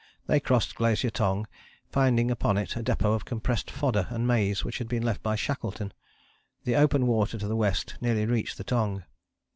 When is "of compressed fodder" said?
3.13-4.07